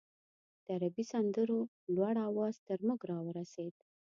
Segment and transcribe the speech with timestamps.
[0.65, 1.59] د عربي سندرو
[1.95, 3.75] لوړ اواز تر موږ راورسېد.